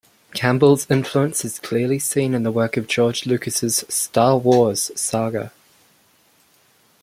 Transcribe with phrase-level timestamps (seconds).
[0.33, 5.51] Campbell's influence is clearly seen in the work of George Lucas's "Star Wars" saga.